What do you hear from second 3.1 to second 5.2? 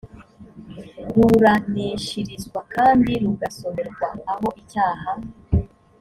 rugasomerwa aho icyaha